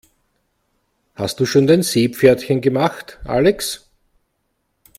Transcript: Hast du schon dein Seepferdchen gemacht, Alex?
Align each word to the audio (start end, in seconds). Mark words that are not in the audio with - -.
Hast 1.13 1.39
du 1.39 1.45
schon 1.45 1.67
dein 1.67 1.83
Seepferdchen 1.83 2.59
gemacht, 2.61 3.19
Alex? 3.23 3.87